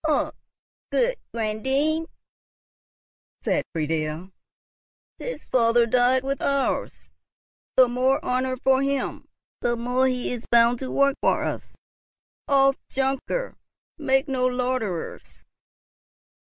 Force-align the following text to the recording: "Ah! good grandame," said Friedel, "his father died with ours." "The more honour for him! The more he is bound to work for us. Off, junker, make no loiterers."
"Ah! 0.03 0.31
good 0.91 1.15
grandame," 1.31 2.07
said 3.43 3.63
Friedel, 3.71 4.31
"his 5.19 5.47
father 5.47 5.85
died 5.85 6.23
with 6.23 6.41
ours." 6.41 7.11
"The 7.75 7.87
more 7.87 8.19
honour 8.25 8.57
for 8.57 8.81
him! 8.81 9.27
The 9.59 9.77
more 9.77 10.07
he 10.07 10.31
is 10.31 10.47
bound 10.47 10.79
to 10.79 10.89
work 10.89 11.17
for 11.21 11.43
us. 11.43 11.75
Off, 12.47 12.77
junker, 12.89 13.59
make 13.99 14.27
no 14.27 14.47
loiterers." 14.47 15.45